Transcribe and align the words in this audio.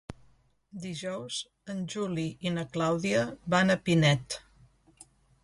Dijous 0.85 1.37
en 1.73 1.83
Juli 1.95 2.25
i 2.49 2.55
na 2.57 2.65
Clàudia 2.79 3.23
van 3.57 3.75
a 3.75 3.79
Pinet. 3.87 4.41